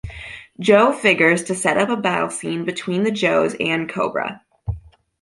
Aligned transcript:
Joe 0.59 0.91
figures 0.93 1.43
to 1.43 1.53
set 1.53 1.77
up 1.77 1.89
a 1.89 1.95
battle 1.95 2.31
scene 2.31 2.65
between 2.65 3.03
the 3.03 3.11
Joes 3.11 3.55
and 3.59 3.87
Cobra. 3.87 4.41